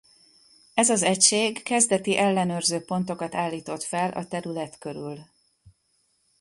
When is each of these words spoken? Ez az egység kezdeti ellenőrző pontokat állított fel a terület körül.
Ez 0.73 0.89
az 0.89 1.03
egység 1.03 1.63
kezdeti 1.63 2.17
ellenőrző 2.17 2.81
pontokat 2.85 3.35
állított 3.35 3.83
fel 3.83 4.11
a 4.11 4.27
terület 4.27 4.77
körül. 4.79 5.17